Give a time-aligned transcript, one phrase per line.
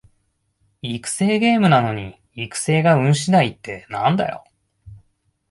[0.81, 4.43] 育成ゲームなのに育成が運しだいってなんだよ